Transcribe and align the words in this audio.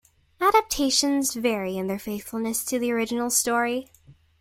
Adaptations 0.41 1.35
vary 1.35 1.77
in 1.77 1.85
their 1.85 1.99
faithfulness 1.99 2.65
to 2.65 2.79
the 2.79 2.91
original 2.91 3.29
story. 3.29 3.91